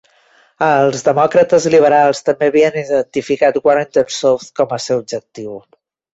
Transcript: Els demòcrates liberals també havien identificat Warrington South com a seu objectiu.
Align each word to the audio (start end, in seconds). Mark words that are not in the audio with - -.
Els 0.67 1.03
demòcrates 1.07 1.67
liberals 1.73 2.21
també 2.31 2.47
havien 2.53 2.79
identificat 2.85 3.61
Warrington 3.69 4.09
South 4.19 4.49
com 4.63 4.75
a 4.79 4.83
seu 4.89 5.05
objectiu. 5.05 5.55